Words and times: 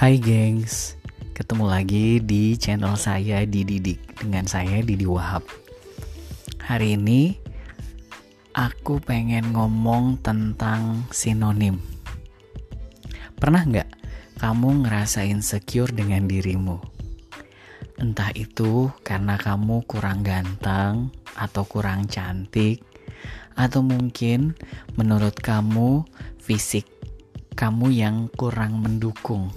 Hai 0.00 0.16
gengs, 0.16 0.96
ketemu 1.36 1.68
lagi 1.68 2.24
di 2.24 2.56
channel 2.56 2.96
saya 2.96 3.44
di 3.44 3.68
Didik 3.68 4.16
dengan 4.16 4.48
saya 4.48 4.80
Didi 4.80 5.04
Wahab. 5.04 5.44
Hari 6.56 6.96
ini 6.96 7.36
aku 8.56 8.96
pengen 9.04 9.52
ngomong 9.52 10.16
tentang 10.24 11.04
sinonim. 11.12 11.76
Pernah 13.36 13.60
nggak 13.60 13.90
kamu 14.40 14.88
ngerasa 14.88 15.28
insecure 15.28 15.92
dengan 15.92 16.24
dirimu? 16.24 16.80
Entah 18.00 18.32
itu 18.32 18.88
karena 19.04 19.36
kamu 19.36 19.84
kurang 19.84 20.24
ganteng 20.24 21.12
atau 21.36 21.68
kurang 21.68 22.08
cantik, 22.08 22.80
atau 23.52 23.84
mungkin 23.84 24.56
menurut 24.96 25.36
kamu 25.36 26.08
fisik 26.40 26.88
kamu 27.52 27.92
yang 27.92 28.32
kurang 28.32 28.80
mendukung 28.80 29.52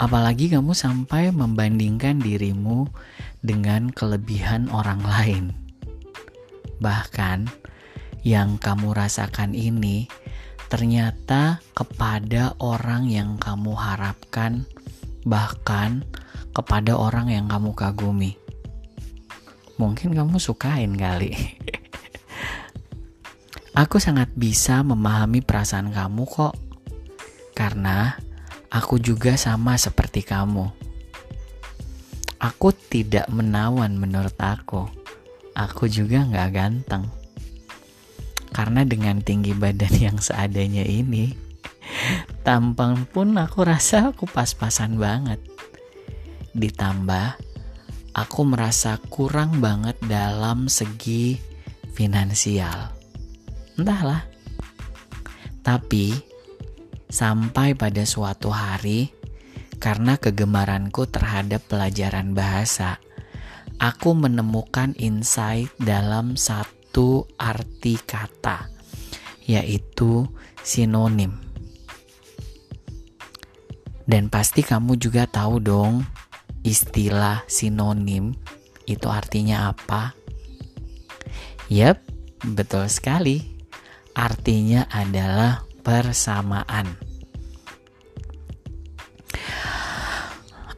Apalagi 0.00 0.48
kamu 0.48 0.72
sampai 0.72 1.28
membandingkan 1.28 2.24
dirimu 2.24 2.88
dengan 3.44 3.92
kelebihan 3.92 4.72
orang 4.72 5.04
lain. 5.04 5.44
Bahkan 6.80 7.44
yang 8.24 8.56
kamu 8.56 8.96
rasakan 8.96 9.52
ini 9.52 10.08
ternyata 10.72 11.60
kepada 11.76 12.56
orang 12.64 13.12
yang 13.12 13.36
kamu 13.36 13.76
harapkan, 13.76 14.64
bahkan 15.28 16.00
kepada 16.56 16.96
orang 16.96 17.28
yang 17.28 17.44
kamu 17.52 17.76
kagumi. 17.76 18.40
Mungkin 19.76 20.16
kamu 20.16 20.40
sukain 20.40 20.96
kali. 20.96 21.36
Aku 23.84 24.00
sangat 24.00 24.32
bisa 24.32 24.80
memahami 24.80 25.44
perasaan 25.44 25.92
kamu 25.92 26.24
kok. 26.24 26.56
Karena 27.52 28.16
Aku 28.70 29.02
juga 29.02 29.34
sama 29.34 29.74
seperti 29.74 30.22
kamu. 30.22 30.70
Aku 32.38 32.70
tidak 32.70 33.26
menawan 33.26 33.98
menurut 33.98 34.38
aku. 34.38 34.86
Aku 35.58 35.90
juga 35.90 36.22
gak 36.30 36.50
ganteng. 36.54 37.10
Karena 38.54 38.86
dengan 38.86 39.18
tinggi 39.26 39.58
badan 39.58 39.90
yang 39.98 40.18
seadanya 40.22 40.86
ini, 40.86 41.34
tampang 42.46 43.10
pun 43.10 43.34
aku 43.42 43.66
rasa 43.66 44.14
aku 44.14 44.30
pas-pasan 44.30 45.02
banget. 45.02 45.42
Ditambah, 46.54 47.42
aku 48.14 48.40
merasa 48.46 49.02
kurang 49.10 49.58
banget 49.58 49.98
dalam 50.06 50.70
segi 50.70 51.42
finansial. 51.90 52.94
Entahlah. 53.74 54.22
Tapi, 55.66 56.29
Sampai 57.10 57.74
pada 57.74 58.06
suatu 58.06 58.54
hari, 58.54 59.10
karena 59.82 60.14
kegemaranku 60.14 61.10
terhadap 61.10 61.66
pelajaran 61.66 62.38
bahasa, 62.38 63.02
aku 63.82 64.14
menemukan 64.14 64.94
insight 64.94 65.74
dalam 65.82 66.38
satu 66.38 67.26
arti 67.34 67.98
kata, 67.98 68.70
yaitu 69.42 70.30
sinonim. 70.62 71.34
Dan 74.06 74.30
pasti 74.30 74.62
kamu 74.62 74.94
juga 74.94 75.26
tahu 75.26 75.58
dong, 75.58 76.06
istilah 76.62 77.42
sinonim 77.50 78.38
itu 78.90 79.06
artinya 79.06 79.70
apa? 79.70 80.18
Yap, 81.70 82.02
betul 82.42 82.90
sekali. 82.90 83.46
Artinya 84.18 84.90
adalah 84.90 85.69
persamaan. 85.80 87.10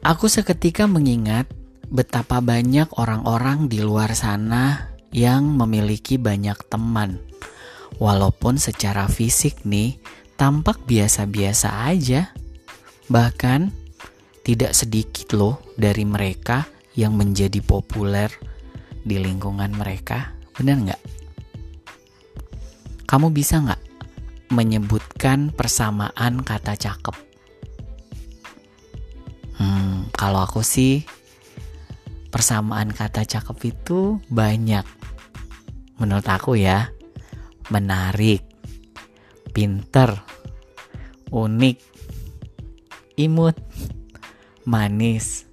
Aku 0.03 0.27
seketika 0.27 0.83
mengingat 0.83 1.47
betapa 1.87 2.43
banyak 2.43 2.91
orang-orang 2.99 3.71
di 3.71 3.79
luar 3.79 4.11
sana 4.11 4.91
yang 5.15 5.47
memiliki 5.55 6.19
banyak 6.19 6.59
teman. 6.67 7.23
Walaupun 8.01 8.59
secara 8.59 9.07
fisik 9.07 9.63
nih 9.63 9.95
tampak 10.35 10.83
biasa-biasa 10.83 11.87
aja. 11.87 12.35
Bahkan 13.07 13.71
tidak 14.43 14.75
sedikit 14.75 15.31
loh 15.37 15.63
dari 15.79 16.03
mereka 16.03 16.67
yang 16.99 17.15
menjadi 17.15 17.63
populer 17.63 18.27
di 19.07 19.23
lingkungan 19.23 19.71
mereka. 19.71 20.35
Benar 20.57 20.77
nggak? 20.83 21.01
Kamu 23.07 23.31
bisa 23.31 23.61
nggak 23.61 23.82
menyebutkan 24.53 25.49
persamaan 25.49 26.45
kata 26.45 26.77
cakep. 26.77 27.15
Hmm, 29.57 30.13
kalau 30.13 30.45
aku 30.45 30.61
sih 30.61 31.01
persamaan 32.29 32.93
kata 32.93 33.25
cakep 33.25 33.57
itu 33.73 34.21
banyak. 34.29 34.85
Menurut 35.97 36.25
aku 36.29 36.57
ya, 36.57 36.89
menarik, 37.73 38.45
pinter, 39.53 40.21
unik, 41.29 41.77
imut, 43.17 43.57
manis, 44.65 45.45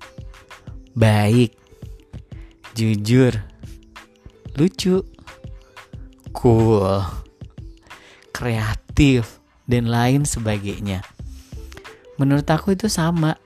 baik, 0.96 1.52
jujur, 2.72 3.36
lucu, 4.56 5.04
cool, 6.32 7.04
kreatif 8.32 8.89
positif 9.00 9.40
dan 9.64 9.88
lain 9.88 10.28
sebagainya. 10.28 11.00
Menurut 12.20 12.44
aku 12.44 12.76
itu 12.76 12.84
sama, 12.92 13.40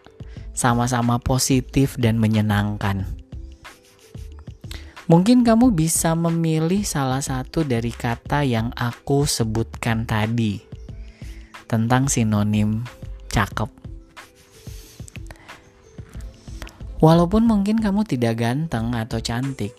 sama-sama 0.51 1.23
positif 1.23 1.95
dan 1.95 2.19
menyenangkan. 2.19 3.07
Mungkin 5.07 5.47
kamu 5.47 5.71
bisa 5.71 6.19
memilih 6.19 6.83
salah 6.83 7.23
satu 7.23 7.63
dari 7.63 7.95
kata 7.95 8.43
yang 8.43 8.75
aku 8.75 9.31
sebutkan 9.31 10.03
tadi 10.03 10.59
tentang 11.71 12.11
sinonim 12.11 12.83
cakep. 13.31 13.71
Walaupun 16.99 17.47
mungkin 17.47 17.79
kamu 17.79 18.03
tidak 18.11 18.43
ganteng 18.43 18.91
atau 18.91 19.23
cantik, 19.23 19.71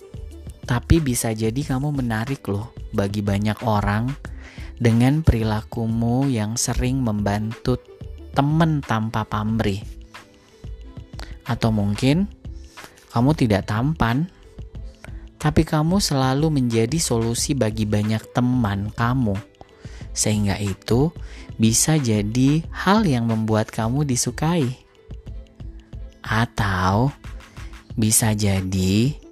tapi 0.64 1.04
bisa 1.04 1.36
jadi 1.36 1.60
kamu 1.68 1.92
menarik 2.00 2.48
loh 2.48 2.72
bagi 2.96 3.20
banyak 3.20 3.60
orang 3.68 4.35
dengan 4.76 5.24
perilakumu 5.24 6.28
yang 6.28 6.60
sering 6.60 7.00
membantu 7.00 7.80
teman 8.36 8.84
tanpa 8.84 9.24
pamrih. 9.24 9.80
Atau 11.48 11.72
mungkin 11.72 12.28
kamu 13.16 13.32
tidak 13.38 13.72
tampan, 13.72 14.28
tapi 15.40 15.64
kamu 15.64 16.02
selalu 16.02 16.52
menjadi 16.52 16.98
solusi 17.00 17.56
bagi 17.56 17.88
banyak 17.88 18.22
teman 18.36 18.92
kamu. 18.92 19.38
Sehingga 20.16 20.60
itu 20.60 21.12
bisa 21.56 21.96
jadi 21.96 22.64
hal 22.72 23.08
yang 23.08 23.32
membuat 23.32 23.72
kamu 23.72 24.04
disukai. 24.04 24.76
Atau 26.26 27.14
bisa 27.96 28.36
jadi 28.36 29.25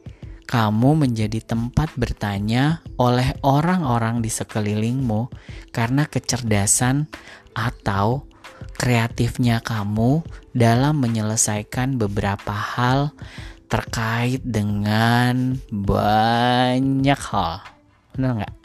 kamu 0.54 1.10
menjadi 1.10 1.42
tempat 1.42 1.98
bertanya 1.98 2.86
oleh 3.02 3.34
orang-orang 3.42 4.22
di 4.22 4.30
sekelilingmu 4.30 5.34
karena 5.74 6.06
kecerdasan 6.06 7.10
atau 7.58 8.30
kreatifnya 8.78 9.66
kamu 9.66 10.22
dalam 10.54 11.02
menyelesaikan 11.02 11.98
beberapa 11.98 12.54
hal 12.54 13.18
terkait 13.66 14.46
dengan 14.46 15.58
banyak 15.74 17.18
hal. 17.34 17.66
Benar 18.14 18.46
nggak? 18.46 18.56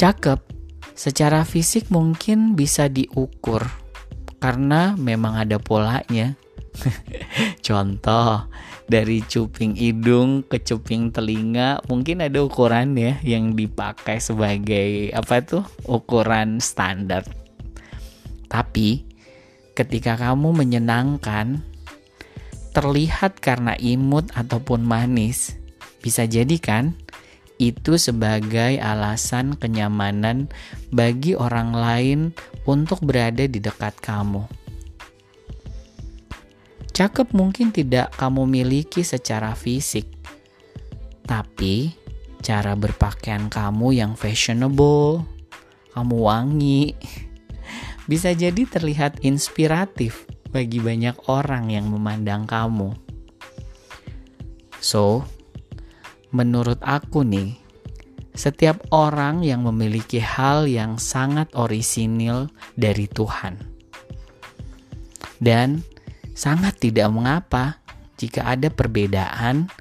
Cakep, 0.00 0.40
secara 0.96 1.44
fisik 1.44 1.92
mungkin 1.92 2.56
bisa 2.56 2.88
diukur 2.88 3.68
karena 4.40 4.96
memang 4.96 5.36
ada 5.36 5.60
polanya. 5.60 6.32
Contoh, 7.66 8.46
dari 8.86 9.18
cuping 9.26 9.74
hidung 9.74 10.46
ke 10.46 10.62
cuping 10.62 11.10
telinga 11.10 11.82
mungkin 11.90 12.22
ada 12.22 12.38
ukuran 12.38 12.94
ya 12.94 13.18
yang 13.26 13.58
dipakai 13.58 14.22
sebagai 14.22 15.10
apa 15.10 15.42
tuh 15.42 15.66
ukuran 15.90 16.62
standar. 16.62 17.26
Tapi 18.46 19.02
ketika 19.74 20.14
kamu 20.14 20.54
menyenangkan 20.54 21.66
terlihat 22.70 23.42
karena 23.42 23.74
imut 23.76 24.30
ataupun 24.38 24.86
manis 24.86 25.58
bisa 25.98 26.22
jadi 26.28 26.54
kan 26.62 26.94
itu 27.56 27.96
sebagai 27.96 28.76
alasan 28.78 29.56
kenyamanan 29.56 30.52
bagi 30.92 31.32
orang 31.32 31.72
lain 31.72 32.20
untuk 32.68 33.00
berada 33.00 33.48
di 33.48 33.58
dekat 33.58 33.96
kamu. 33.98 34.65
Cakep 36.96 37.36
mungkin 37.36 37.76
tidak 37.76 38.16
kamu 38.16 38.48
miliki 38.48 39.04
secara 39.04 39.52
fisik, 39.52 40.08
tapi 41.28 41.92
cara 42.40 42.72
berpakaian 42.72 43.52
kamu 43.52 44.00
yang 44.00 44.16
fashionable, 44.16 45.20
kamu 45.92 46.16
wangi, 46.16 46.96
bisa 48.10 48.32
jadi 48.32 48.64
terlihat 48.64 49.20
inspiratif 49.28 50.24
bagi 50.48 50.80
banyak 50.80 51.28
orang 51.28 51.68
yang 51.68 51.84
memandang 51.92 52.48
kamu. 52.48 52.96
So, 54.80 55.20
menurut 56.32 56.80
aku 56.80 57.28
nih, 57.28 57.60
setiap 58.32 58.80
orang 58.88 59.44
yang 59.44 59.68
memiliki 59.68 60.16
hal 60.16 60.64
yang 60.64 60.96
sangat 60.96 61.52
orisinil 61.52 62.48
dari 62.72 63.04
Tuhan. 63.04 63.60
Dan 65.36 65.84
sangat 66.36 66.76
tidak 66.76 67.08
mengapa 67.08 67.80
jika 68.20 68.44
ada 68.44 68.68
perbedaan 68.68 69.72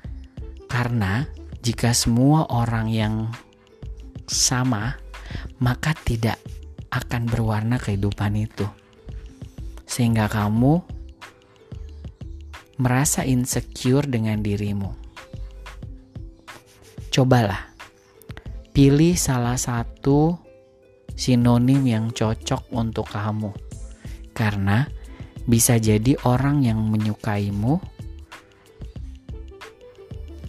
karena 0.72 1.28
jika 1.60 1.92
semua 1.92 2.48
orang 2.48 2.88
yang 2.88 3.16
sama 4.24 4.96
maka 5.60 5.92
tidak 5.92 6.40
akan 6.96 7.28
berwarna 7.28 7.76
kehidupan 7.76 8.40
itu. 8.40 8.64
Sehingga 9.84 10.32
kamu 10.32 10.80
merasa 12.80 13.28
insecure 13.28 14.08
dengan 14.08 14.40
dirimu. 14.40 14.92
Cobalah 17.12 17.72
pilih 18.76 19.16
salah 19.16 19.56
satu 19.56 20.36
sinonim 21.16 21.84
yang 21.88 22.12
cocok 22.12 22.72
untuk 22.76 23.08
kamu. 23.08 23.56
Karena 24.36 24.84
bisa 25.46 25.78
jadi 25.78 26.18
orang 26.26 26.66
yang 26.66 26.82
menyukaimu 26.90 27.78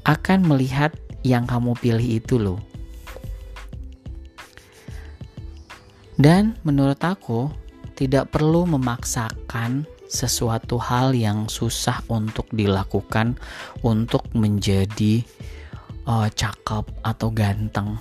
akan 0.07 0.41
melihat 0.47 0.95
yang 1.27 1.45
kamu 1.45 1.75
pilih 1.79 2.09
itu 2.23 2.39
loh. 2.39 2.61
Dan 6.17 6.57
menurut 6.65 6.97
aku, 7.05 7.53
tidak 7.93 8.33
perlu 8.33 8.65
memaksakan 8.65 9.85
sesuatu 10.07 10.79
hal 10.79 11.13
yang 11.13 11.51
susah 11.51 12.01
untuk 12.09 12.47
dilakukan 12.55 13.37
untuk 13.83 14.25
menjadi 14.33 15.21
uh, 16.07 16.31
cakep 16.31 16.85
atau 17.03 17.29
ganteng. 17.35 17.99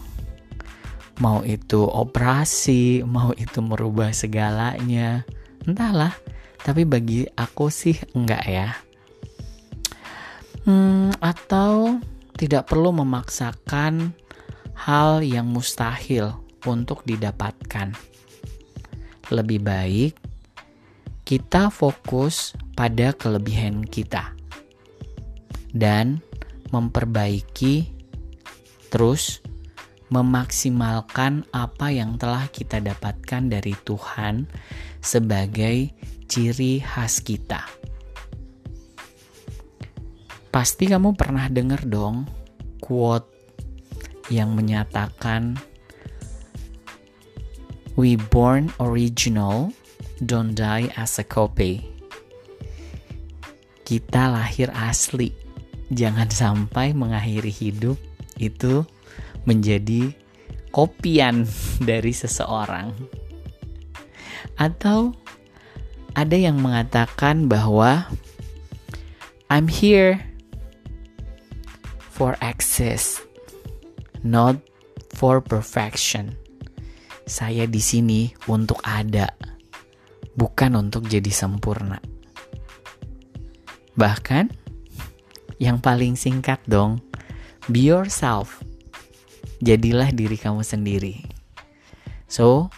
Mau 1.19 1.41
itu 1.47 1.83
operasi, 1.83 3.03
mau 3.03 3.31
itu 3.35 3.59
merubah 3.59 4.11
segalanya, 4.11 5.23
entahlah. 5.63 6.13
Tapi 6.65 6.81
bagi 6.81 7.29
aku 7.29 7.69
sih 7.69 7.93
enggak 8.17 8.43
ya. 8.49 8.73
Hmm, 10.65 11.13
atau 11.21 12.01
tidak 12.41 12.73
perlu 12.73 12.89
memaksakan 13.05 14.17
hal 14.73 15.21
yang 15.21 15.45
mustahil 15.45 16.41
untuk 16.65 17.05
didapatkan. 17.05 17.93
Lebih 19.29 19.61
baik 19.61 20.13
kita 21.25 21.69
fokus 21.69 22.57
pada 22.73 23.13
kelebihan 23.13 23.81
kita 23.85 24.33
dan 25.73 26.21
memperbaiki, 26.69 27.89
terus 28.93 29.41
memaksimalkan 30.13 31.49
apa 31.49 31.89
yang 31.89 32.21
telah 32.21 32.45
kita 32.49 32.77
dapatkan 32.77 33.49
dari 33.49 33.73
Tuhan 33.73 34.45
sebagai 35.01 35.89
ciri 36.29 36.81
khas 36.81 37.21
kita. 37.21 37.65
Pasti 40.53 40.87
kamu 40.87 41.17
pernah 41.19 41.51
dengar 41.51 41.83
dong 41.83 42.29
quote 42.79 43.27
yang 44.29 44.55
menyatakan 44.55 45.57
We 47.95 48.19
born 48.19 48.75
original, 48.83 49.71
don't 50.27 50.51
die 50.51 50.91
as 50.99 51.15
a 51.15 51.23
copy. 51.23 51.79
Kita 53.87 54.35
lahir 54.35 54.67
asli. 54.75 55.31
Jangan 55.95 56.27
sampai 56.27 56.91
mengakhiri 56.91 57.47
hidup 57.47 57.95
itu 58.35 58.83
menjadi 59.45 60.11
kopian 60.73 61.47
dari 61.89 62.11
seseorang. 62.11 62.91
Atau 64.59 65.15
ada 66.17 66.37
yang 66.37 66.59
mengatakan 66.59 67.47
bahwa 67.47 68.09
I'm 69.45 69.69
here 69.69 70.25
for 72.09 72.33
access, 72.41 73.21
not 74.25 74.57
for 75.13 75.37
perfection. 75.37 76.33
Saya 77.29 77.69
di 77.69 77.77
sini 77.77 78.33
untuk 78.49 78.81
ada, 78.81 79.29
bukan 80.33 80.81
untuk 80.81 81.05
jadi 81.05 81.29
sempurna. 81.29 82.01
Bahkan, 83.93 84.49
yang 85.61 85.77
paling 85.77 86.17
singkat 86.17 86.57
dong, 86.65 87.05
be 87.69 87.85
yourself. 87.85 88.64
Jadilah 89.63 90.11
diri 90.11 90.35
kamu 90.35 90.63
sendiri. 90.63 91.23
So, 92.27 92.73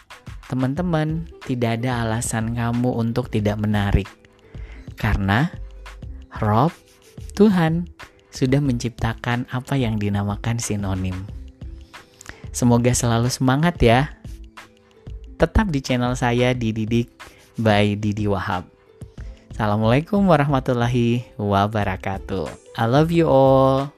teman-teman, 0.52 1.30
tidak 1.48 1.82
ada 1.82 2.06
alasan 2.06 2.54
kamu 2.54 2.94
untuk 2.94 3.34
tidak 3.34 3.58
menarik. 3.58 4.10
Karena 4.98 5.50
Rob, 6.42 6.74
Tuhan, 7.34 7.90
sudah 8.30 8.62
menciptakan 8.62 9.50
apa 9.50 9.74
yang 9.74 9.98
dinamakan 9.98 10.62
sinonim. 10.62 11.26
Semoga 12.54 12.94
selalu 12.94 13.30
semangat 13.34 13.82
ya 13.82 14.18
tetap 15.38 15.70
di 15.70 15.80
channel 15.82 16.18
saya 16.18 16.58
Dididik 16.58 17.14
by 17.62 17.94
Didi 17.98 18.26
Wahab. 18.26 18.66
Assalamualaikum 19.54 20.26
warahmatullahi 20.26 21.26
wabarakatuh. 21.38 22.78
I 22.78 22.86
love 22.86 23.10
you 23.14 23.30
all. 23.30 23.97